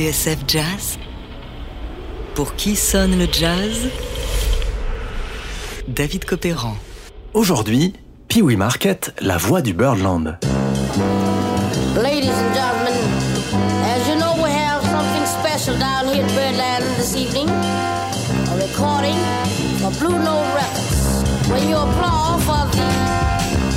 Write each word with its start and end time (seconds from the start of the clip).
TSF 0.00 0.38
Jazz 0.48 0.98
Pour 2.34 2.54
qui 2.54 2.74
sonne 2.74 3.18
le 3.18 3.26
jazz? 3.30 3.90
David 5.88 6.24
Copéran. 6.24 6.74
Aujourd'hui, 7.34 7.92
Pee 8.26 8.40
Wee 8.40 8.56
Market, 8.56 9.12
la 9.20 9.36
voix 9.36 9.60
du 9.60 9.74
Birdland. 9.74 10.38
Ladies 12.02 12.30
and 12.30 12.54
gentlemen, 12.54 12.94
as 13.84 14.08
you 14.08 14.16
know, 14.18 14.42
we 14.42 14.50
have 14.50 14.82
something 14.84 15.26
special 15.26 15.78
down 15.78 16.08
here 16.08 16.24
at 16.24 16.32
Birdland 16.32 16.82
this 16.96 17.14
evening. 17.14 17.50
A 17.50 18.56
recording 18.56 19.18
for 19.82 19.90
Blue 20.00 20.18
Note 20.18 20.48
Records. 20.54 21.50
When 21.50 21.68
you 21.68 21.76
applaud 21.76 22.40
for 22.40 22.64
the 22.72 22.88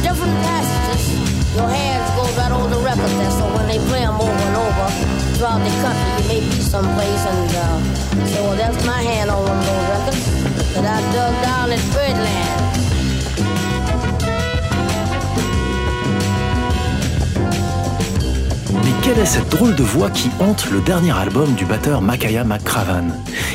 different 0.02 0.42
passages, 0.46 1.54
your 1.54 1.68
hands 1.68 2.10
go 2.16 2.24
right 2.40 2.52
over 2.54 2.74
the 2.74 2.80
record 2.80 3.12
there. 3.20 3.32
So 3.32 3.44
when 3.58 3.68
they 3.68 3.80
play 3.90 4.06
them 4.06 4.16
over 4.16 4.32
and 4.32 4.56
over 4.56 5.13
throughout 5.36 5.60
the 5.60 5.74
country, 5.82 6.24
you 6.24 6.28
may 6.28 6.40
be 6.50 6.62
someplace 6.62 7.26
and 7.26 7.50
uh, 7.56 8.26
say, 8.26 8.42
well, 8.42 8.56
that's 8.56 8.86
my 8.86 9.02
hand 9.02 9.30
on 9.30 9.44
one 9.44 9.58
of 9.58 9.66
those 9.66 9.88
records 9.90 10.74
that 10.74 10.86
I 10.86 11.14
dug 11.14 11.34
down 11.44 11.72
at 11.72 11.94
Birdland. 11.94 12.83
Quelle 19.14 19.24
est 19.24 19.26
cette 19.28 19.50
drôle 19.50 19.76
de 19.76 19.84
voix 19.84 20.10
qui 20.10 20.30
hante 20.40 20.72
le 20.72 20.80
dernier 20.82 21.12
album 21.12 21.54
du 21.54 21.66
batteur 21.66 22.02
Makaya 22.02 22.44
McCravan 22.44 23.12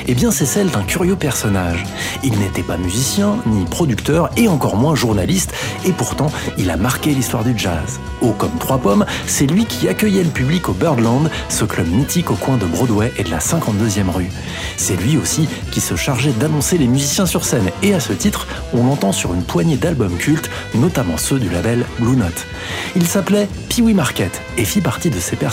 Eh 0.06 0.14
bien, 0.14 0.30
c'est 0.30 0.44
celle 0.44 0.70
d'un 0.70 0.82
curieux 0.82 1.16
personnage. 1.16 1.84
Il 2.22 2.38
n'était 2.38 2.62
pas 2.62 2.76
musicien, 2.76 3.38
ni 3.46 3.64
producteur, 3.64 4.30
et 4.36 4.46
encore 4.46 4.76
moins 4.76 4.94
journaliste, 4.94 5.52
et 5.84 5.92
pourtant, 5.92 6.30
il 6.58 6.70
a 6.70 6.76
marqué 6.76 7.10
l'histoire 7.10 7.42
du 7.42 7.58
jazz. 7.58 7.98
Haut 8.20 8.34
comme 8.38 8.56
trois 8.60 8.78
pommes, 8.78 9.04
c'est 9.26 9.46
lui 9.46 9.64
qui 9.64 9.88
accueillait 9.88 10.22
le 10.22 10.30
public 10.30 10.68
au 10.68 10.74
Birdland, 10.74 11.28
ce 11.48 11.64
club 11.64 11.88
mythique 11.88 12.30
au 12.30 12.34
coin 12.34 12.56
de 12.56 12.66
Broadway 12.66 13.12
et 13.16 13.24
de 13.24 13.30
la 13.30 13.38
52e 13.38 14.10
rue. 14.10 14.30
C'est 14.76 14.96
lui 14.96 15.16
aussi 15.16 15.48
qui 15.72 15.80
se 15.80 15.96
chargeait 15.96 16.32
d'annoncer 16.32 16.78
les 16.78 16.86
musiciens 16.86 17.26
sur 17.26 17.44
scène, 17.44 17.70
et 17.82 17.94
à 17.94 18.00
ce 18.00 18.12
titre, 18.12 18.46
on 18.74 18.84
l'entend 18.84 19.12
sur 19.12 19.34
une 19.34 19.42
poignée 19.42 19.76
d'albums 19.76 20.18
cultes, 20.18 20.50
notamment 20.76 21.16
ceux 21.16 21.40
du 21.40 21.48
label 21.48 21.84
Blue 21.98 22.16
Note. 22.16 22.46
Il 22.94 23.06
s'appelait 23.06 23.48
Pee 23.68 23.82
Wee 23.82 23.94
Market 23.94 24.40
et 24.56 24.64
fit 24.64 24.80
partie 24.80 25.10
de 25.10 25.18
personnages 25.18 25.47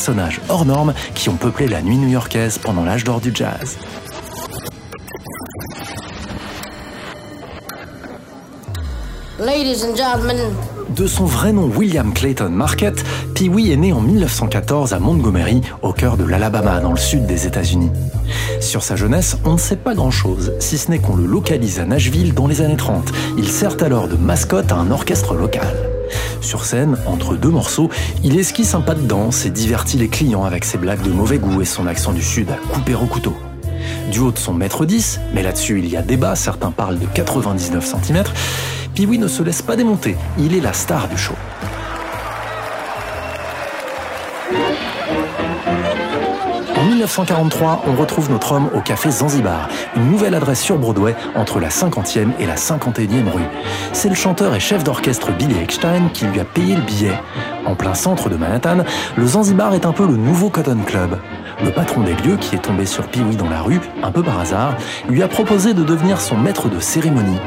hors 0.49 0.65
normes 0.65 0.93
qui 1.13 1.29
ont 1.29 1.35
peuplé 1.35 1.67
la 1.67 1.81
nuit 1.81 1.97
new-yorkaise 1.97 2.57
pendant 2.57 2.83
l'âge 2.83 3.03
d'or 3.03 3.21
du 3.21 3.31
jazz. 3.33 3.77
Ladies 9.39 9.83
and 9.83 9.95
gentlemen, 9.95 10.37
De 10.95 11.07
son 11.07 11.25
vrai 11.25 11.51
nom 11.51 11.69
William 11.75 12.13
Clayton 12.13 12.49
Market, 12.49 13.03
Pee 13.33 13.49
Wee 13.49 13.71
est 13.71 13.75
né 13.75 13.91
en 13.91 13.99
1914 13.99 14.93
à 14.93 14.99
Montgomery, 14.99 15.61
au 15.81 15.91
cœur 15.91 16.15
de 16.15 16.23
l'Alabama, 16.23 16.79
dans 16.79 16.91
le 16.91 16.97
sud 16.97 17.25
des 17.25 17.45
États-Unis. 17.45 17.91
Sur 18.61 18.81
sa 18.81 18.95
jeunesse, 18.95 19.37
on 19.43 19.53
ne 19.53 19.57
sait 19.57 19.75
pas 19.75 19.93
grand-chose, 19.93 20.53
si 20.59 20.77
ce 20.77 20.89
n'est 20.89 20.99
qu'on 20.99 21.17
le 21.17 21.25
localise 21.25 21.79
à 21.79 21.85
Nashville 21.85 22.33
dans 22.33 22.47
les 22.47 22.61
années 22.61 22.77
30. 22.77 23.11
Il 23.37 23.49
sert 23.49 23.75
alors 23.83 24.07
de 24.07 24.15
mascotte 24.15 24.71
à 24.71 24.75
un 24.75 24.89
orchestre 24.89 25.35
local. 25.35 25.94
Sur 26.45 26.63
scène, 26.63 26.95
entre 27.07 27.35
deux 27.35 27.49
morceaux, 27.49 27.89
il 28.23 28.37
esquisse 28.37 28.75
un 28.75 28.81
pas 28.81 28.93
de 28.93 29.01
danse 29.01 29.47
et 29.47 29.49
divertit 29.49 29.97
les 29.97 30.09
clients 30.09 30.43
avec 30.43 30.63
ses 30.63 30.77
blagues 30.77 31.01
de 31.01 31.09
mauvais 31.09 31.39
goût 31.39 31.59
et 31.63 31.65
son 31.65 31.87
accent 31.87 32.13
du 32.13 32.21
sud 32.21 32.51
à 32.51 32.57
couper 32.71 32.93
au 32.93 33.07
couteau. 33.07 33.35
Du 34.11 34.19
haut 34.19 34.31
de 34.31 34.37
son 34.37 34.53
mètre 34.53 34.85
10, 34.85 35.21
mais 35.33 35.41
là-dessus 35.41 35.79
il 35.79 35.89
y 35.89 35.97
a 35.97 36.03
débat, 36.03 36.35
certains 36.35 36.69
parlent 36.69 36.99
de 36.99 37.07
99 37.07 37.83
cm, 37.83 38.23
Wee 38.99 39.17
ne 39.17 39.27
se 39.27 39.41
laisse 39.41 39.63
pas 39.63 39.75
démonter, 39.75 40.17
il 40.37 40.55
est 40.55 40.61
la 40.61 40.73
star 40.73 41.07
du 41.09 41.17
show. 41.17 41.33
1943, 47.05 47.83
on 47.87 47.95
retrouve 47.95 48.31
notre 48.31 48.53
homme 48.53 48.67
au 48.73 48.79
café 48.79 49.11
Zanzibar, 49.11 49.69
une 49.95 50.09
nouvelle 50.09 50.33
adresse 50.33 50.59
sur 50.59 50.79
Broadway 50.79 51.15
entre 51.35 51.59
la 51.59 51.69
50e 51.69 52.29
et 52.39 52.47
la 52.47 52.55
51e 52.55 53.29
rue. 53.29 53.43
C'est 53.93 54.09
le 54.09 54.15
chanteur 54.15 54.55
et 54.55 54.59
chef 54.59 54.83
d'orchestre 54.83 55.31
Billy 55.31 55.55
Eckstein 55.61 56.09
qui 56.15 56.25
lui 56.25 56.39
a 56.39 56.45
payé 56.45 56.75
le 56.75 56.81
billet. 56.81 57.13
En 57.67 57.75
plein 57.75 57.93
centre 57.93 58.27
de 58.27 58.35
Manhattan, 58.35 58.77
le 59.15 59.27
Zanzibar 59.27 59.75
est 59.75 59.85
un 59.85 59.91
peu 59.91 60.07
le 60.07 60.17
nouveau 60.17 60.49
Cotton 60.49 60.79
Club. 60.83 61.19
Le 61.63 61.69
patron 61.69 62.01
des 62.01 62.15
lieux, 62.15 62.37
qui 62.37 62.55
est 62.55 62.59
tombé 62.59 62.87
sur 62.87 63.07
Pee 63.07 63.21
Wee 63.21 63.35
dans 63.35 63.49
la 63.49 63.61
rue, 63.61 63.81
un 64.01 64.11
peu 64.11 64.23
par 64.23 64.39
hasard, 64.39 64.75
lui 65.07 65.21
a 65.21 65.27
proposé 65.27 65.75
de 65.75 65.83
devenir 65.83 66.19
son 66.19 66.37
maître 66.37 66.69
de 66.69 66.79
cérémonie. 66.79 67.39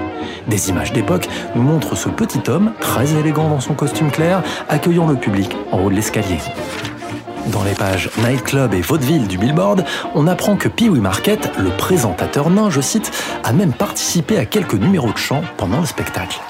Des 0.47 0.71
images 0.71 0.93
d'époque 0.93 1.29
nous 1.57 1.63
montrent 1.63 1.97
ce 1.97 2.09
petit 2.09 2.49
homme, 2.49 2.75
très 2.81 3.13
élégant 3.15 3.49
dans 3.49 3.61
son 3.61 3.75
costume 3.75 4.13
clair, 4.13 4.41
accueillant 4.69 5.09
le 5.09 5.17
public 5.17 5.57
en 5.73 5.81
haut 5.81 5.91
de 5.91 5.97
l'escalier. 5.97 6.39
Dans 7.53 7.65
les 7.65 7.75
pages 7.75 8.11
Nightclub 8.19 8.75
et 8.75 8.81
Vaudeville 8.83 9.27
du 9.27 9.39
Billboard, 9.39 9.85
on 10.15 10.27
apprend 10.27 10.57
que 10.57 10.69
Pee 10.69 10.89
Wee 10.89 11.01
Market, 11.01 11.51
le 11.59 11.71
présentateur 11.71 12.51
nain, 12.51 12.69
je 12.69 12.81
cite, 12.81 13.11
a 13.43 13.53
même 13.53 13.73
participé 13.73 14.39
à 14.39 14.45
quelques 14.45 14.75
numéros 14.75 15.13
de 15.13 15.19
chant 15.19 15.43
pendant 15.57 15.81
le 15.81 15.87
spectacle. 15.87 16.41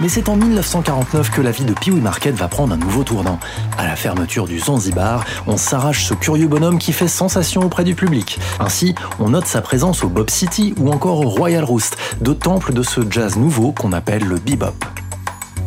Mais 0.00 0.08
c'est 0.08 0.28
en 0.28 0.36
1949 0.36 1.30
que 1.30 1.40
la 1.40 1.50
vie 1.50 1.64
de 1.64 1.72
Pee 1.72 1.90
Wee 1.90 2.00
Market 2.00 2.36
va 2.36 2.46
prendre 2.46 2.72
un 2.72 2.76
nouveau 2.76 3.02
tournant. 3.02 3.40
À 3.76 3.84
la 3.84 3.96
fermeture 3.96 4.46
du 4.46 4.60
Zanzibar, 4.60 5.24
on 5.48 5.56
s'arrache 5.56 6.04
ce 6.04 6.14
curieux 6.14 6.46
bonhomme 6.46 6.78
qui 6.78 6.92
fait 6.92 7.08
sensation 7.08 7.62
auprès 7.62 7.82
du 7.82 7.96
public. 7.96 8.38
Ainsi, 8.60 8.94
on 9.18 9.30
note 9.30 9.46
sa 9.46 9.60
présence 9.60 10.04
au 10.04 10.08
Bob 10.08 10.30
City 10.30 10.72
ou 10.78 10.92
encore 10.92 11.20
au 11.20 11.28
Royal 11.28 11.64
Roost, 11.64 11.96
deux 12.20 12.36
temples 12.36 12.72
de 12.72 12.84
ce 12.84 13.00
jazz 13.10 13.36
nouveau 13.36 13.72
qu'on 13.72 13.92
appelle 13.92 14.24
le 14.24 14.36
bebop. 14.36 14.76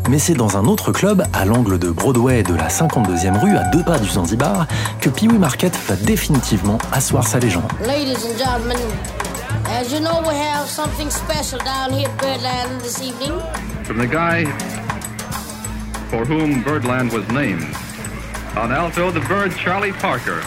Mais 0.10 0.20
c'est 0.20 0.34
dans 0.34 0.58
un 0.58 0.66
autre 0.66 0.92
club, 0.92 1.24
à 1.34 1.46
l'angle 1.46 1.80
de 1.80 1.90
Broadway 1.90 2.40
et 2.40 2.44
de 2.44 2.54
la 2.56 2.68
52e 2.68 3.40
rue, 3.40 3.56
à 3.56 3.64
deux 3.72 3.84
pas 3.84 4.00
du 4.00 4.10
Zanzibar, 4.10 4.68
que 5.00 5.10
Pee 5.10 5.28
Wee 5.28 5.38
Market 5.38 5.74
va 5.88 5.96
définitivement 5.96 6.78
asseoir 6.92 7.28
sa 7.28 7.40
légende. 7.40 7.72
ladies 7.86 8.18
and 8.26 8.38
gentlemen, 8.38 8.78
as 9.80 9.92
you 9.92 10.00
know, 10.00 10.22
we 10.28 10.36
have 10.36 10.68
something 10.68 11.10
special 11.10 11.60
down 11.60 11.98
here 11.98 12.10
at 12.10 12.18
Birdland 12.22 12.82
this 12.82 13.02
evening. 13.02 13.32
from 13.84 13.98
the 13.98 14.08
guy 14.08 14.46
for 16.10 16.26
whom 16.26 16.62
Birdland 16.64 17.12
was 17.14 17.28
named. 17.30 17.66
On 18.58 18.72
alto, 18.72 19.12
the 19.12 19.22
bird 19.30 19.52
Charlie 19.56 19.94
Parker. 19.94 20.42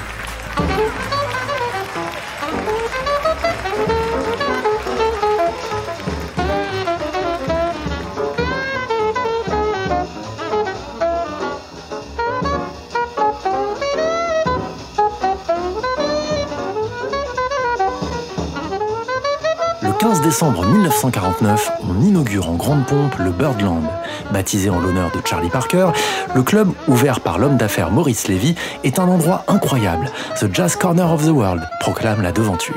Décembre 20.24 20.64
1949, 20.64 21.72
on 21.82 22.00
inaugure 22.02 22.48
en 22.48 22.54
grande 22.54 22.86
pompe 22.86 23.18
le 23.18 23.30
Birdland. 23.30 23.84
Baptisé 24.32 24.70
en 24.70 24.80
l'honneur 24.80 25.10
de 25.10 25.20
Charlie 25.22 25.50
Parker, 25.50 25.88
le 26.34 26.42
club, 26.42 26.70
ouvert 26.88 27.20
par 27.20 27.38
l'homme 27.38 27.58
d'affaires 27.58 27.90
Maurice 27.90 28.26
Levy, 28.28 28.54
est 28.84 28.98
un 28.98 29.04
endroit 29.04 29.44
incroyable. 29.48 30.10
The 30.40 30.46
Jazz 30.50 30.76
Corner 30.76 31.12
of 31.12 31.26
the 31.26 31.30
World, 31.30 31.68
proclame 31.78 32.22
la 32.22 32.32
devanture. 32.32 32.74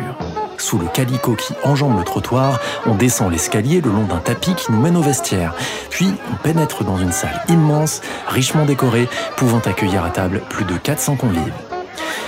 Sous 0.58 0.78
le 0.78 0.88
calico 0.88 1.36
qui 1.36 1.54
enjambe 1.64 1.98
le 1.98 2.04
trottoir, 2.04 2.60
on 2.86 2.96
descend 2.96 3.32
l'escalier 3.32 3.80
le 3.80 3.92
long 3.92 4.04
d'un 4.04 4.18
tapis 4.18 4.54
qui 4.54 4.74
nous 4.74 4.82
mène 4.82 4.98
au 4.98 5.02
vestiaire. 5.02 5.54
Puis, 5.90 6.14
on 6.30 6.36
pénètre 6.36 6.84
dans 6.84 6.98
une 6.98 7.14
salle 7.14 7.42
immense, 7.48 8.02
richement 8.28 8.66
décorée, 8.66 9.08
pouvant 9.38 9.60
accueillir 9.60 10.04
à 10.04 10.10
table 10.10 10.42
plus 10.50 10.66
de 10.66 10.76
400 10.76 11.16
convives. 11.16 11.67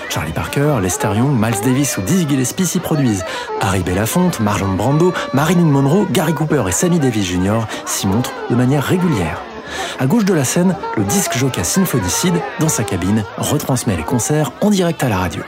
Charlie 0.10 0.34
Parker, 0.34 0.80
Lester 0.82 1.10
Young, 1.16 1.40
Miles 1.40 1.62
Davis 1.64 1.98
ou 1.98 2.02
Dizzy 2.02 2.28
Gillespie 2.28 2.66
s'y 2.66 2.80
produisent. 2.80 3.24
Harry 3.62 3.82
Belafonte, 3.82 4.40
Marlon 4.40 4.74
Brando, 4.74 5.14
Marilyn 5.34 5.66
Monroe, 5.66 6.08
Gary 6.12 6.34
Cooper 6.34 6.64
et 6.68 6.72
Sammy 6.72 7.00
Davis 7.00 7.26
Jr. 7.26 7.62
s'y 7.86 8.08
montrent 8.08 8.34
de 8.50 8.56
manière 8.56 8.84
régulière. 8.84 9.44
À 10.00 10.08
gauche 10.08 10.26
de 10.26 10.34
la 10.34 10.44
scène, 10.44 10.76
le 10.98 11.04
disque 11.04 11.38
jockey 11.38 11.64
Symphonicide, 11.64 12.34
dans 12.60 12.70
sa 12.70 12.84
cabine, 12.84 13.24
retransmet 13.38 13.98
les 13.98 14.04
concerts 14.04 14.52
en 14.62 14.72
direct 14.72 15.04
à 15.04 15.10
la 15.10 15.18
radio. 15.18 15.44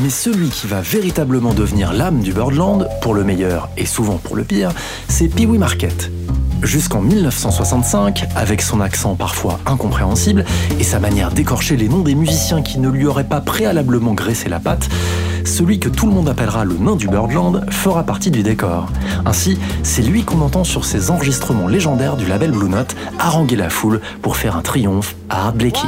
Mais 0.00 0.10
celui 0.10 0.50
qui 0.50 0.66
va 0.66 0.80
véritablement 0.80 1.54
devenir 1.54 1.92
l'âme 1.92 2.20
du 2.20 2.32
Birdland, 2.32 2.86
pour 3.00 3.14
le 3.14 3.24
meilleur 3.24 3.70
et 3.76 3.86
souvent 3.86 4.18
pour 4.18 4.36
le 4.36 4.44
pire, 4.44 4.72
c'est 5.08 5.28
Pee 5.28 5.46
Wee 5.46 5.58
Market. 5.58 6.10
Jusqu'en 6.62 7.00
1965, 7.00 8.26
avec 8.34 8.62
son 8.62 8.80
accent 8.80 9.14
parfois 9.14 9.60
incompréhensible 9.64 10.44
et 10.78 10.82
sa 10.82 10.98
manière 10.98 11.30
d'écorcher 11.30 11.76
les 11.76 11.88
noms 11.88 12.02
des 12.02 12.14
musiciens 12.14 12.62
qui 12.62 12.78
ne 12.78 12.88
lui 12.88 13.06
auraient 13.06 13.24
pas 13.24 13.40
préalablement 13.40 14.12
graissé 14.12 14.48
la 14.48 14.58
patte, 14.58 14.88
celui 15.44 15.78
que 15.78 15.88
tout 15.88 16.06
le 16.06 16.12
monde 16.12 16.28
appellera 16.28 16.64
le 16.64 16.74
nain 16.74 16.96
du 16.96 17.08
Birdland 17.08 17.64
fera 17.70 18.02
partie 18.02 18.30
du 18.30 18.42
décor. 18.42 18.88
Ainsi, 19.24 19.58
c'est 19.82 20.02
lui 20.02 20.24
qu'on 20.24 20.40
entend 20.40 20.64
sur 20.64 20.84
ces 20.84 21.10
enregistrements 21.10 21.68
légendaires 21.68 22.16
du 22.16 22.26
label 22.26 22.50
Blue 22.50 22.68
Note 22.68 22.96
haranguer 23.18 23.56
la 23.56 23.70
foule 23.70 24.00
pour 24.20 24.36
faire 24.36 24.56
un 24.56 24.62
triomphe 24.62 25.14
à 25.30 25.46
Art 25.46 25.52
Blakey. 25.54 25.80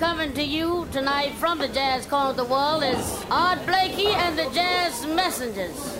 Coming 0.00 0.32
to 0.32 0.42
you 0.42 0.88
tonight 0.92 1.34
from 1.34 1.58
the 1.58 1.68
Jazz 1.68 2.06
Corner 2.06 2.30
of 2.30 2.36
the 2.38 2.44
World 2.46 2.82
is 2.82 3.22
Art 3.30 3.58
Blakey 3.66 4.06
and 4.06 4.36
the 4.36 4.48
Jazz 4.54 5.04
Messengers. 5.04 5.98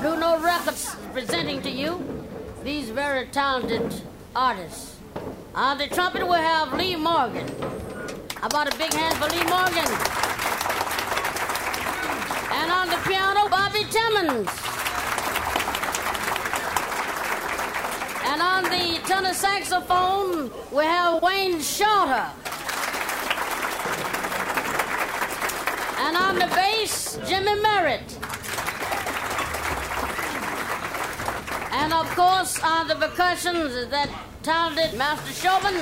Blue 0.00 0.18
Note 0.18 0.40
Records 0.40 0.96
presenting 1.12 1.60
to 1.60 1.70
you 1.70 2.02
these 2.64 2.88
very 2.88 3.26
talented 3.26 4.00
artists. 4.34 4.96
On 5.54 5.76
the 5.76 5.88
trumpet, 5.88 6.26
we 6.26 6.36
have 6.36 6.72
Lee 6.72 6.96
Morgan. 6.96 7.46
How 8.36 8.46
about 8.46 8.74
a 8.74 8.78
big 8.78 8.94
hand 8.94 9.14
for 9.18 9.28
Lee 9.28 9.44
Morgan? 9.44 9.92
And 12.56 12.72
on 12.72 12.88
the 12.88 12.96
piano, 13.06 13.46
Bobby 13.50 13.84
Timmons. 13.90 14.48
And 18.24 18.40
on 18.40 18.64
the 18.64 19.06
tenor 19.06 19.34
saxophone, 19.34 20.50
we 20.72 20.84
have 20.84 21.22
Wayne 21.22 21.60
Shorter. 21.60 22.30
And 26.08 26.16
on 26.16 26.36
the 26.36 26.46
bass, 26.56 27.18
Jimmy 27.28 27.60
Merritt. 27.60 28.16
And 31.70 31.92
of 31.92 32.08
course, 32.16 32.58
on 32.62 32.88
the 32.88 32.94
percussions 32.94 33.90
that 33.90 34.08
talented 34.42 34.96
master 34.96 35.34
showman, 35.34 35.74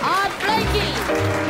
Art 0.00 0.32
Blakey. 0.44 1.47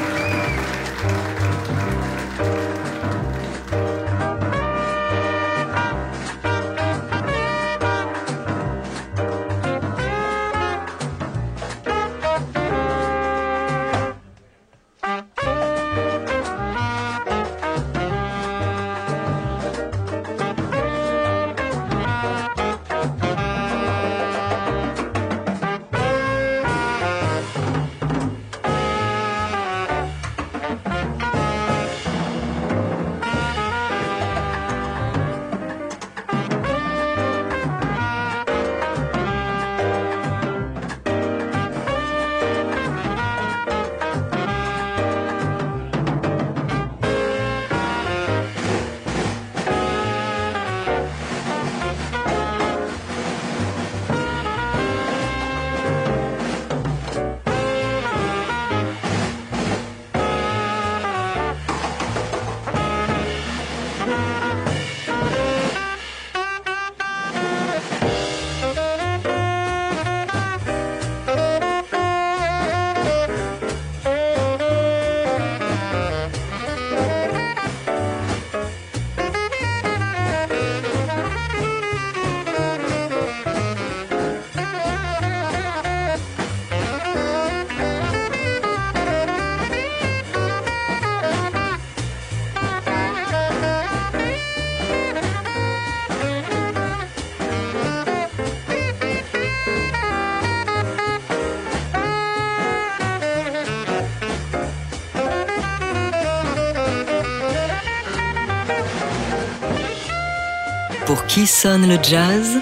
Qui 111.28 111.46
sonne 111.46 111.86
le 111.86 111.98
jazz? 112.02 112.58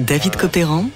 David 0.00 0.36
Copéran 0.36 0.86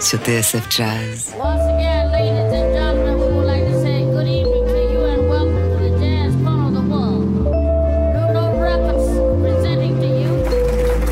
sur 0.00 0.18
TSF 0.20 0.68
Jazz. 0.70 1.34
Once 1.36 1.62
again, 1.74 2.10
ladies 2.12 2.52
and 2.52 2.72
gentlemen, 2.72 3.18
we 3.18 3.26
would 3.36 3.46
like 3.46 3.64
to 3.66 3.80
say 3.80 4.04
good 4.04 4.26
evening 4.28 4.64
to 4.66 4.92
you 4.92 5.04
and 5.04 5.28
welcome 5.28 5.76
to 5.76 5.82
the 5.82 5.90
Jazz 5.98 6.34
Corner 6.44 6.68
of 6.68 6.74
the 6.74 6.80
World. 6.80 7.26
Blue 7.44 8.32
Note 8.32 8.60
Records 8.60 9.10
presenting 9.42 9.98
to 10.00 10.06
you 10.06 10.30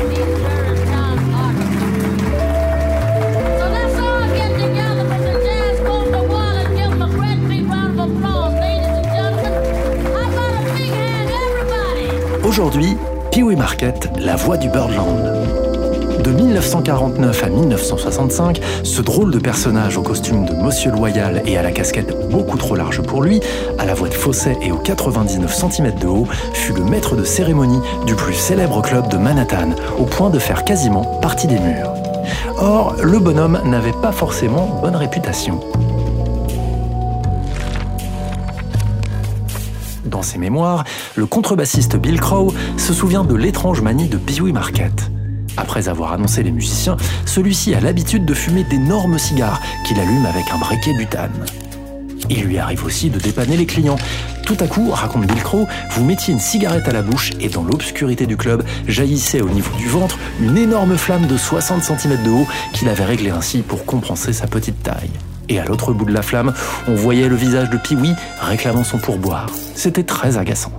these 0.07 0.39
very 0.39 0.77
talented 0.87 1.33
artists. 1.35 1.75
So 3.59 3.65
let's 3.75 3.95
all 3.99 4.27
get 4.39 4.51
together 4.55 5.03
from 5.03 5.21
the 5.27 5.35
Jazz 5.43 5.79
Corner 5.85 6.07
of 6.07 6.11
the 6.15 6.23
World 6.31 6.55
and 6.63 6.69
give 6.77 6.91
them 6.91 7.01
a 7.01 7.09
great 7.11 7.39
big 7.47 7.63
round 7.67 7.99
of 7.99 8.11
applause, 8.11 8.55
ladies 8.55 8.95
and 8.95 9.07
gentlemen. 9.11 9.53
How 10.15 10.31
about 10.31 10.53
a 10.55 10.73
big 10.73 10.91
hand, 10.91 11.27
everybody? 11.29 12.07
Aujourd'hui, 12.47 12.95
Wee 13.43 13.55
Market, 13.55 14.09
la 14.19 14.35
voix 14.35 14.57
du 14.57 14.69
Birdland. 14.69 15.17
De 16.23 16.31
1949 16.31 17.43
à 17.43 17.49
1965, 17.49 18.59
ce 18.83 19.01
drôle 19.01 19.31
de 19.31 19.39
personnage 19.39 19.97
au 19.97 20.01
costume 20.01 20.45
de 20.45 20.53
Monsieur 20.53 20.91
Loyal 20.91 21.43
et 21.45 21.57
à 21.57 21.61
la 21.61 21.71
casquette 21.71 22.29
beaucoup 22.29 22.57
trop 22.57 22.75
large 22.75 23.01
pour 23.01 23.21
lui, 23.21 23.39
à 23.77 23.85
la 23.85 23.93
voix 23.93 24.09
de 24.09 24.13
fausset 24.13 24.57
et 24.61 24.71
aux 24.71 24.77
99 24.77 25.53
cm 25.53 25.99
de 25.99 26.07
haut, 26.07 26.27
fut 26.53 26.73
le 26.73 26.83
maître 26.83 27.15
de 27.15 27.23
cérémonie 27.23 27.79
du 28.05 28.15
plus 28.15 28.33
célèbre 28.33 28.81
club 28.81 29.07
de 29.09 29.17
Manhattan, 29.17 29.69
au 29.99 30.03
point 30.03 30.29
de 30.29 30.39
faire 30.39 30.63
quasiment 30.63 31.03
partie 31.21 31.47
des 31.47 31.59
murs. 31.59 31.93
Or, 32.57 32.95
le 33.03 33.19
bonhomme 33.19 33.59
n'avait 33.65 33.93
pas 34.01 34.11
forcément 34.11 34.79
bonne 34.81 34.95
réputation. 34.95 35.59
Dans 40.17 40.23
ses 40.23 40.39
mémoires, 40.39 40.83
le 41.15 41.27
contrebassiste 41.27 41.95
Bill 41.95 42.19
Crow 42.19 42.51
se 42.77 42.91
souvient 42.91 43.23
de 43.23 43.35
l'étrange 43.35 43.81
manie 43.81 44.09
de 44.09 44.17
Pee 44.17 44.41
Wee 44.41 44.51
Market. 44.51 45.11
Après 45.57 45.89
avoir 45.89 46.11
annoncé 46.11 46.41
les 46.41 46.49
musiciens, 46.49 46.97
celui-ci 47.27 47.75
a 47.75 47.81
l'habitude 47.81 48.25
de 48.25 48.33
fumer 48.33 48.63
d'énormes 48.63 49.19
cigares 49.19 49.61
qu'il 49.85 49.99
allume 49.99 50.25
avec 50.25 50.51
un 50.51 50.57
briquet 50.57 50.95
butane. 50.95 51.45
Il 52.31 52.45
lui 52.45 52.57
arrive 52.57 52.83
aussi 52.83 53.11
de 53.11 53.19
dépanner 53.19 53.57
les 53.57 53.67
clients. 53.67 53.99
Tout 54.43 54.57
à 54.59 54.65
coup, 54.65 54.89
raconte 54.89 55.27
Bill 55.27 55.43
Crow, 55.43 55.67
vous 55.91 56.03
mettiez 56.03 56.33
une 56.33 56.39
cigarette 56.39 56.87
à 56.87 56.93
la 56.93 57.03
bouche 57.03 57.33
et 57.39 57.49
dans 57.49 57.63
l'obscurité 57.63 58.25
du 58.25 58.37
club 58.37 58.63
jaillissait 58.87 59.41
au 59.41 59.49
niveau 59.49 59.77
du 59.77 59.87
ventre 59.87 60.17
une 60.41 60.57
énorme 60.57 60.97
flamme 60.97 61.27
de 61.27 61.37
60 61.37 61.83
cm 61.83 62.23
de 62.23 62.31
haut 62.31 62.47
qu'il 62.73 62.89
avait 62.89 63.05
réglée 63.05 63.29
ainsi 63.29 63.59
pour 63.59 63.85
compenser 63.85 64.33
sa 64.33 64.47
petite 64.47 64.81
taille. 64.81 65.11
Et 65.49 65.59
à 65.59 65.65
l'autre 65.65 65.93
bout 65.93 66.05
de 66.05 66.13
la 66.13 66.21
flamme, 66.21 66.53
on 66.87 66.95
voyait 66.95 67.29
le 67.29 67.35
visage 67.35 67.69
de 67.69 67.77
Pee-wee 67.77 68.15
réclamant 68.39 68.83
son 68.83 68.97
pourboire. 68.97 69.47
C'était 69.75 70.03
très 70.03 70.37
agaçant. 70.37 70.71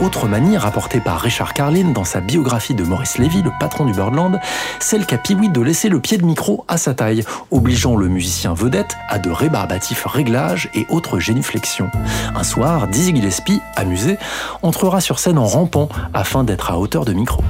Autre 0.00 0.28
manie 0.28 0.56
rapportée 0.56 1.00
par 1.00 1.20
Richard 1.20 1.54
Carlin 1.54 1.90
dans 1.90 2.04
sa 2.04 2.20
biographie 2.20 2.74
de 2.74 2.84
Maurice 2.84 3.18
Levy, 3.18 3.42
le 3.42 3.50
patron 3.58 3.84
du 3.84 3.92
Birdland, 3.92 4.38
celle 4.78 5.04
qu'a 5.04 5.18
Pee-wee 5.18 5.48
de 5.48 5.60
laisser 5.60 5.88
le 5.88 5.98
pied 5.98 6.18
de 6.18 6.24
micro 6.24 6.64
à 6.68 6.78
sa 6.78 6.94
taille, 6.94 7.24
obligeant 7.50 7.96
le 7.96 8.06
musicien 8.06 8.54
vedette 8.54 8.96
à 9.08 9.18
de 9.18 9.28
rébarbatifs 9.28 10.06
réglages 10.06 10.70
et 10.72 10.86
autres 10.88 11.18
génuflexions. 11.18 11.90
Un 12.36 12.44
soir, 12.44 12.86
Dizzy 12.86 13.14
Gillespie, 13.14 13.60
amusé, 13.74 14.18
entrera 14.62 15.00
sur 15.00 15.18
scène 15.18 15.38
en 15.38 15.46
rampant 15.46 15.88
afin 16.14 16.44
d'être 16.44 16.70
à 16.70 16.78
hauteur 16.78 17.04
de 17.04 17.12
micro. 17.12 17.42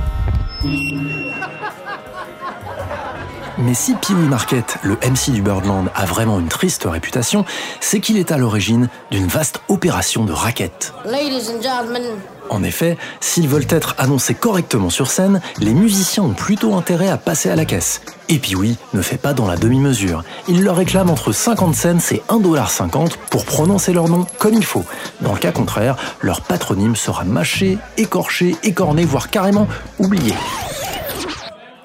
Mais 3.60 3.74
si 3.74 3.94
Pee 3.94 4.14
Wee 4.14 4.28
Market, 4.28 4.78
le 4.84 4.94
MC 4.96 5.32
du 5.32 5.42
Birdland, 5.42 5.88
a 5.96 6.04
vraiment 6.04 6.38
une 6.38 6.46
triste 6.46 6.86
réputation, 6.88 7.44
c'est 7.80 7.98
qu'il 7.98 8.16
est 8.16 8.30
à 8.30 8.38
l'origine 8.38 8.88
d'une 9.10 9.26
vaste 9.26 9.60
opération 9.68 10.24
de 10.24 10.32
raquettes. 10.32 10.94
Ladies 11.04 11.50
and 11.50 11.60
gentlemen, 11.60 12.04
En 12.50 12.62
effet, 12.62 12.96
s'ils 13.20 13.48
veulent 13.48 13.66
être 13.68 13.96
annoncés 13.98 14.34
correctement 14.34 14.90
sur 14.90 15.10
scène, 15.10 15.40
les 15.58 15.74
musiciens 15.74 16.22
ont 16.22 16.34
plutôt 16.34 16.74
intérêt 16.76 17.08
à 17.08 17.16
passer 17.16 17.50
à 17.50 17.56
la 17.56 17.64
caisse. 17.64 18.00
Et 18.28 18.38
puis 18.38 18.54
oui, 18.54 18.76
ne 18.94 19.02
fait 19.02 19.16
pas 19.16 19.34
dans 19.34 19.48
la 19.48 19.56
demi-mesure. 19.56 20.22
Il 20.46 20.62
leur 20.62 20.76
réclame 20.76 21.10
entre 21.10 21.32
50 21.32 21.74
cents 21.74 21.98
et 22.12 22.22
1,50$ 22.28 23.10
pour 23.28 23.44
prononcer 23.44 23.92
leur 23.92 24.08
nom 24.08 24.24
comme 24.38 24.54
il 24.54 24.64
faut. 24.64 24.84
Dans 25.20 25.32
le 25.32 25.38
cas 25.38 25.52
contraire, 25.52 25.96
leur 26.20 26.42
patronyme 26.42 26.94
sera 26.94 27.24
mâché, 27.24 27.78
écorché, 27.96 28.54
écorné, 28.62 29.04
voire 29.04 29.30
carrément 29.30 29.66
oublié. 29.98 30.32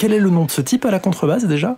Quel 0.04 0.12
est 0.12 0.20
le 0.20 0.30
nom 0.30 0.44
de 0.44 0.52
ce 0.52 0.60
type 0.60 0.84
à 0.84 0.92
la 0.92 1.00
contrebasse 1.00 1.46
déjà? 1.46 1.78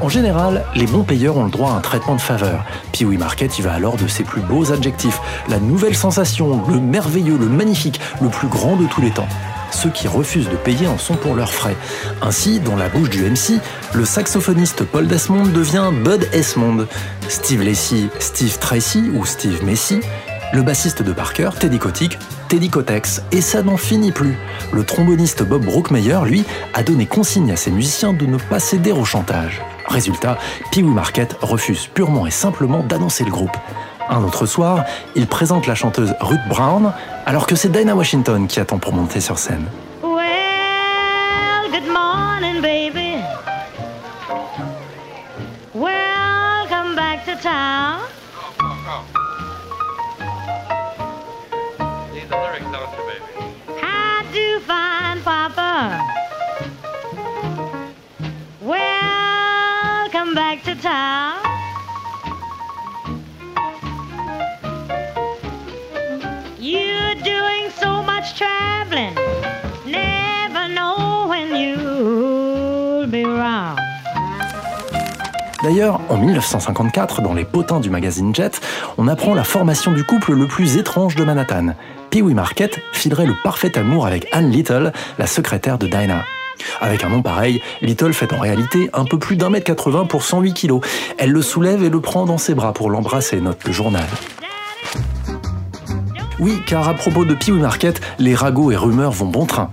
En 0.00 0.08
général, 0.08 0.64
les 0.74 0.86
bons 0.86 1.02
payeurs 1.02 1.36
ont 1.36 1.44
le 1.44 1.50
droit 1.50 1.72
à 1.72 1.74
un 1.74 1.80
traitement 1.82 2.14
de 2.14 2.20
faveur. 2.22 2.64
Pee 2.92 3.04
Wee 3.04 3.18
Market 3.18 3.58
y 3.58 3.60
va 3.60 3.74
alors 3.74 3.98
de 3.98 4.06
ses 4.06 4.24
plus 4.24 4.40
beaux 4.40 4.72
adjectifs. 4.72 5.20
La 5.50 5.58
nouvelle 5.58 5.94
sensation, 5.94 6.66
le 6.66 6.80
merveilleux, 6.80 7.36
le 7.36 7.44
magnifique, 7.44 8.00
le 8.22 8.30
plus 8.30 8.48
grand 8.48 8.76
de 8.76 8.86
tous 8.86 9.02
les 9.02 9.10
temps. 9.10 9.28
ceux 9.70 9.90
qui 9.90 10.08
refusent 10.08 10.48
de 10.48 10.56
payer 10.56 10.86
en 10.86 10.96
sont 10.96 11.16
pour 11.16 11.34
leurs 11.34 11.52
frais. 11.52 11.76
Ainsi, 12.22 12.58
dans 12.58 12.74
la 12.74 12.88
bouche 12.88 13.10
du 13.10 13.22
MC, 13.22 13.60
le 13.92 14.06
saxophoniste 14.06 14.82
Paul 14.84 15.06
Desmond 15.06 15.44
devient 15.44 15.90
Bud 15.92 16.26
Esmond. 16.32 16.86
Steve 17.28 17.64
Lacy, 17.64 18.08
Steve 18.18 18.58
Tracy 18.58 19.10
ou 19.14 19.26
Steve 19.26 19.62
Messi, 19.62 20.00
le 20.52 20.62
bassiste 20.62 21.02
de 21.02 21.12
Parker, 21.12 21.50
Teddy 21.58 21.78
Kotick, 21.78 22.18
Teddy 22.48 22.70
Kotex, 22.70 23.22
et 23.32 23.40
ça 23.40 23.62
n'en 23.62 23.76
finit 23.76 24.12
plus. 24.12 24.36
Le 24.72 24.84
tromboniste 24.84 25.42
Bob 25.42 25.64
Brookmeyer, 25.64 26.18
lui, 26.24 26.44
a 26.74 26.82
donné 26.82 27.06
consigne 27.06 27.52
à 27.52 27.56
ses 27.56 27.70
musiciens 27.70 28.12
de 28.12 28.26
ne 28.26 28.38
pas 28.38 28.60
céder 28.60 28.92
au 28.92 29.04
chantage. 29.04 29.60
Résultat, 29.86 30.38
Pee 30.70 30.82
Wee 30.82 30.92
Market 30.92 31.36
refuse 31.40 31.86
purement 31.86 32.26
et 32.26 32.30
simplement 32.30 32.82
d'annoncer 32.82 33.24
le 33.24 33.30
groupe. 33.30 33.56
Un 34.08 34.22
autre 34.24 34.46
soir, 34.46 34.84
il 35.14 35.26
présente 35.26 35.66
la 35.66 35.74
chanteuse 35.74 36.14
Ruth 36.20 36.40
Brown, 36.48 36.92
alors 37.26 37.46
que 37.46 37.54
c'est 37.54 37.70
Dinah 37.70 37.94
Washington 37.94 38.46
qui 38.46 38.60
attend 38.60 38.78
pour 38.78 38.94
monter 38.94 39.20
sur 39.20 39.38
scène. 39.38 39.66
D'ailleurs, 75.62 76.00
en 76.08 76.16
1954, 76.16 77.20
dans 77.20 77.34
les 77.34 77.44
potins 77.44 77.78
du 77.78 77.90
magazine 77.90 78.34
Jet, 78.34 78.60
on 78.96 79.06
apprend 79.06 79.34
la 79.34 79.44
formation 79.44 79.92
du 79.92 80.02
couple 80.02 80.32
le 80.32 80.48
plus 80.48 80.76
étrange 80.76 81.14
de 81.14 81.24
Manhattan. 81.24 81.74
Pee 82.10 82.22
Wee 82.22 82.34
Market 82.34 82.80
filerait 82.92 83.26
le 83.26 83.34
parfait 83.42 83.76
amour 83.78 84.06
avec 84.06 84.26
Anne 84.32 84.50
Little, 84.50 84.92
la 85.18 85.26
secrétaire 85.26 85.78
de 85.78 85.86
Dinah. 85.86 86.24
Avec 86.80 87.04
un 87.04 87.10
nom 87.10 87.22
pareil, 87.22 87.60
Little 87.82 88.12
fait 88.12 88.32
en 88.32 88.38
réalité 88.38 88.90
un 88.92 89.04
peu 89.04 89.18
plus 89.18 89.36
d'un 89.36 89.50
mètre 89.50 89.66
80 89.66 90.06
pour 90.06 90.22
108 90.22 90.54
kilos. 90.54 90.80
Elle 91.18 91.30
le 91.30 91.42
soulève 91.42 91.82
et 91.84 91.90
le 91.90 92.00
prend 92.00 92.24
dans 92.24 92.38
ses 92.38 92.54
bras 92.54 92.72
pour 92.72 92.90
l'embrasser, 92.90 93.40
note 93.40 93.62
le 93.64 93.72
journal. 93.72 94.06
Oui, 96.40 96.62
car 96.66 96.88
à 96.88 96.94
propos 96.94 97.24
de 97.24 97.34
Pee 97.34 97.50
Wee 97.50 97.60
Market, 97.60 98.00
les 98.18 98.34
ragots 98.34 98.70
et 98.70 98.76
rumeurs 98.76 99.12
vont 99.12 99.26
bon 99.26 99.44
train. 99.44 99.70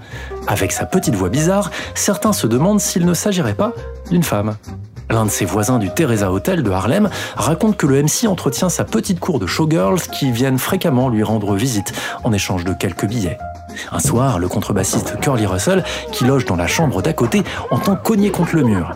Avec 0.47 0.71
sa 0.71 0.85
petite 0.85 1.15
voix 1.15 1.29
bizarre, 1.29 1.71
certains 1.93 2.33
se 2.33 2.47
demandent 2.47 2.81
s'il 2.81 3.05
ne 3.05 3.13
s'agirait 3.13 3.55
pas 3.55 3.73
d'une 4.09 4.23
femme. 4.23 4.55
L'un 5.09 5.25
de 5.25 5.29
ses 5.29 5.45
voisins 5.45 5.79
du 5.79 5.89
Teresa 5.89 6.31
Hotel 6.31 6.63
de 6.63 6.71
Harlem 6.71 7.09
raconte 7.35 7.77
que 7.77 7.85
le 7.85 8.01
MC 8.01 8.27
entretient 8.27 8.69
sa 8.69 8.83
petite 8.83 9.19
cour 9.19 9.39
de 9.39 9.47
showgirls 9.47 10.01
qui 10.01 10.31
viennent 10.31 10.57
fréquemment 10.57 11.09
lui 11.09 11.23
rendre 11.23 11.55
visite 11.55 11.93
en 12.23 12.33
échange 12.33 12.63
de 12.63 12.73
quelques 12.73 13.05
billets. 13.05 13.37
Un 13.91 13.99
soir, 13.99 14.39
le 14.39 14.47
contrebassiste 14.47 15.19
Curly 15.19 15.45
Russell, 15.45 15.83
qui 16.11 16.25
loge 16.25 16.45
dans 16.45 16.55
la 16.55 16.67
chambre 16.67 17.01
d'à 17.01 17.13
côté, 17.13 17.43
entend 17.71 17.95
cogner 17.95 18.31
contre 18.31 18.55
le 18.55 18.63
mur. 18.63 18.91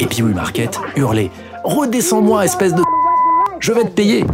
Et 0.00 0.06
Pee 0.06 0.22
Wee 0.22 0.34
Market 0.34 0.80
hurler 0.96 1.30
Redescends-moi, 1.64 2.44
espèce 2.44 2.74
de. 2.74 2.82
Je 3.60 3.72
vais 3.72 3.84
te 3.84 3.90
payer 3.90 4.24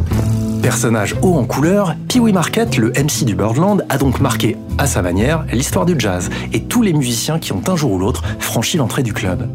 Personnage 0.62 1.16
haut 1.22 1.34
en 1.34 1.44
couleur, 1.44 1.96
Pee 2.06 2.20
Wee 2.20 2.32
Market, 2.32 2.76
le 2.76 2.90
MC 2.90 3.24
du 3.24 3.34
Birdland, 3.34 3.84
a 3.88 3.98
donc 3.98 4.20
marqué, 4.20 4.56
à 4.78 4.86
sa 4.86 5.02
manière, 5.02 5.44
l'histoire 5.52 5.84
du 5.84 5.96
jazz 5.98 6.30
et 6.52 6.62
tous 6.62 6.82
les 6.82 6.92
musiciens 6.92 7.40
qui 7.40 7.52
ont 7.52 7.62
un 7.66 7.74
jour 7.74 7.90
ou 7.90 7.98
l'autre 7.98 8.22
franchi 8.38 8.76
l'entrée 8.76 9.02
du 9.02 9.12
club. 9.12 9.48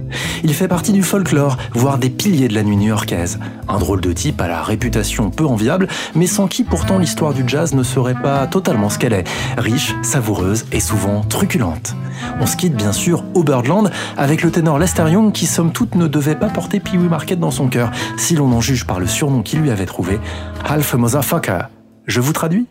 Il 0.43 0.53
fait 0.53 0.67
partie 0.67 0.91
du 0.91 1.03
folklore, 1.03 1.57
voire 1.73 1.97
des 1.97 2.09
piliers 2.09 2.49
de 2.49 2.53
la 2.53 2.63
nuit 2.63 2.75
new-yorkaise. 2.75 3.39
Un 3.69 3.79
drôle 3.79 4.01
de 4.01 4.11
type 4.11 4.41
à 4.41 4.49
la 4.49 4.61
réputation 4.61 5.29
peu 5.29 5.45
enviable, 5.45 5.87
mais 6.13 6.27
sans 6.27 6.47
qui 6.47 6.65
pourtant 6.65 6.97
l'histoire 6.97 7.33
du 7.33 7.43
jazz 7.47 7.73
ne 7.73 7.83
serait 7.83 8.21
pas 8.21 8.45
totalement 8.45 8.89
ce 8.89 8.99
qu'elle 8.99 9.13
est, 9.13 9.23
riche, 9.57 9.95
savoureuse 10.01 10.65
et 10.73 10.81
souvent 10.81 11.21
truculente. 11.21 11.95
On 12.41 12.45
se 12.45 12.57
quitte 12.57 12.75
bien 12.75 12.91
sûr 12.91 13.23
au 13.33 13.43
Birdland 13.43 13.91
avec 14.17 14.41
le 14.41 14.51
ténor 14.51 14.77
Lester 14.77 15.09
Young 15.09 15.31
qui 15.31 15.45
somme 15.45 15.71
toute 15.71 15.95
ne 15.95 16.07
devait 16.07 16.35
pas 16.35 16.49
porter 16.49 16.79
Pee 16.79 16.97
Wee 16.97 17.07
Market 17.07 17.39
dans 17.39 17.51
son 17.51 17.67
cœur, 17.67 17.91
si 18.17 18.35
l'on 18.35 18.51
en 18.51 18.59
juge 18.61 18.85
par 18.85 18.99
le 18.99 19.07
surnom 19.07 19.41
qu'il 19.41 19.59
lui 19.59 19.71
avait 19.71 19.85
trouvé, 19.85 20.19
Half 20.65 20.95
Motherfucker. 20.97 21.69
Je 22.05 22.21
vous 22.21 22.33
traduis 22.33 22.67